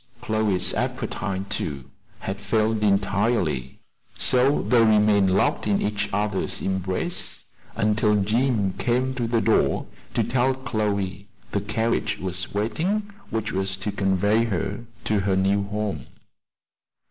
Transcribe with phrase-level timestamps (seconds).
[0.19, 1.83] Chloe's appetite, too,
[2.21, 3.77] had failed entirely;
[4.17, 7.43] so they remained locked in each other's embrace
[7.75, 9.85] until Jim came to the door
[10.15, 15.65] to tell Chloe the carriage was waiting which was to convey her to her new
[15.67, 16.07] home.